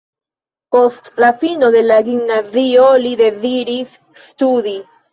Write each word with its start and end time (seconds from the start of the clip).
Post 0.75 1.11
la 1.25 1.29
fino 1.43 1.69
de 1.77 1.85
la 1.91 1.99
gimnazio 2.09 2.91
li 3.07 3.15
deziris 3.23 3.97
studi. 4.27 4.79